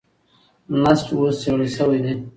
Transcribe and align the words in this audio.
نسج 0.81 1.07
اوس 1.15 1.35
څېړل 1.41 1.69
شوی 1.77 1.99
دی. 2.03 2.13